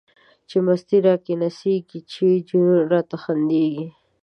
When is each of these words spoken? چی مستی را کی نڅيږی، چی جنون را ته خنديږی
چی 0.49 0.57
مستی 0.65 0.97
را 1.05 1.15
کی 1.25 1.33
نڅيږی، 1.39 1.99
چی 2.11 2.27
جنون 2.47 2.81
را 2.91 3.01
ته 3.09 3.17
خنديږی 3.23 3.85